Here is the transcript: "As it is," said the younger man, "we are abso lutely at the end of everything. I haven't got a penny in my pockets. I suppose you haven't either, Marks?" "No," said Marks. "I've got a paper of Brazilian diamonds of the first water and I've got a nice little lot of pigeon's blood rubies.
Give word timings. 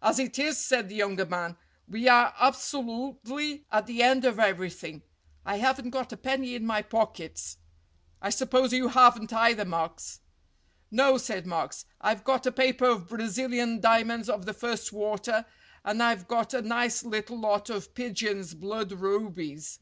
"As 0.00 0.18
it 0.18 0.38
is," 0.38 0.56
said 0.56 0.88
the 0.88 0.94
younger 0.94 1.26
man, 1.26 1.58
"we 1.86 2.08
are 2.08 2.32
abso 2.40 2.80
lutely 2.86 3.66
at 3.70 3.86
the 3.86 4.02
end 4.02 4.24
of 4.24 4.38
everything. 4.40 5.02
I 5.44 5.56
haven't 5.58 5.90
got 5.90 6.10
a 6.10 6.16
penny 6.16 6.54
in 6.54 6.64
my 6.64 6.80
pockets. 6.80 7.58
I 8.22 8.30
suppose 8.30 8.72
you 8.72 8.88
haven't 8.88 9.30
either, 9.30 9.66
Marks?" 9.66 10.20
"No," 10.90 11.18
said 11.18 11.46
Marks. 11.46 11.84
"I've 12.00 12.24
got 12.24 12.46
a 12.46 12.50
paper 12.50 12.86
of 12.86 13.10
Brazilian 13.10 13.78
diamonds 13.78 14.30
of 14.30 14.46
the 14.46 14.54
first 14.54 14.90
water 14.90 15.44
and 15.84 16.02
I've 16.02 16.26
got 16.28 16.54
a 16.54 16.62
nice 16.62 17.04
little 17.04 17.38
lot 17.38 17.68
of 17.68 17.94
pigeon's 17.94 18.54
blood 18.54 18.90
rubies. 18.92 19.80